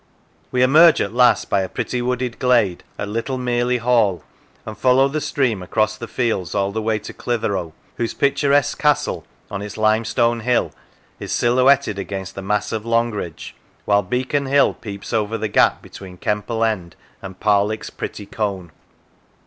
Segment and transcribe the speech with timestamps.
[0.51, 4.23] We emerge at last, by a pretty wooded glade, at Little Mearley Hall,
[4.65, 9.27] and follow the stream across the fields all the way to Clitheroe, whose picturesque castle,
[9.51, 10.71] on its limestone hill,
[11.19, 13.53] is silhouetted against the mass of Longridge,
[13.85, 18.71] while Beacon Hill peeps over the gap between Kemple End and Parlick's pretty cone.